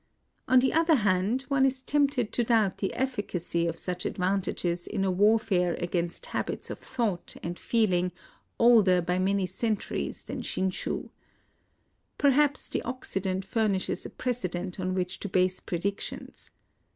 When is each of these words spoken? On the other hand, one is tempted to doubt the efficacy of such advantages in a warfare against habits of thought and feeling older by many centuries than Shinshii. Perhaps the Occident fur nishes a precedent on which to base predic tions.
On 0.47 0.57
the 0.57 0.73
other 0.73 0.95
hand, 0.95 1.43
one 1.43 1.63
is 1.63 1.83
tempted 1.83 2.33
to 2.33 2.43
doubt 2.43 2.79
the 2.79 2.91
efficacy 2.95 3.67
of 3.67 3.77
such 3.77 4.03
advantages 4.03 4.87
in 4.87 5.05
a 5.05 5.11
warfare 5.11 5.75
against 5.79 6.25
habits 6.25 6.71
of 6.71 6.79
thought 6.79 7.35
and 7.43 7.59
feeling 7.59 8.11
older 8.57 8.99
by 8.99 9.19
many 9.19 9.45
centuries 9.45 10.23
than 10.23 10.41
Shinshii. 10.41 11.11
Perhaps 12.17 12.69
the 12.69 12.81
Occident 12.81 13.45
fur 13.45 13.67
nishes 13.67 14.03
a 14.03 14.09
precedent 14.09 14.79
on 14.79 14.95
which 14.95 15.19
to 15.19 15.29
base 15.29 15.59
predic 15.59 15.99
tions. 15.99 16.49